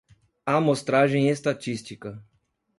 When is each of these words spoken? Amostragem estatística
Amostragem 0.47 1.29
estatística 1.29 2.25